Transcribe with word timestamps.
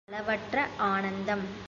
ஒரு 0.07 0.15
அளவற்ற 0.17 0.67
ஆனந்தம். 0.77 1.43